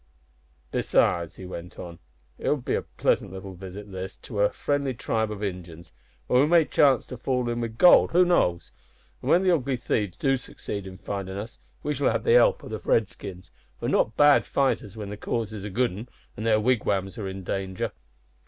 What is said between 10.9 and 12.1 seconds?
findin' us, we shall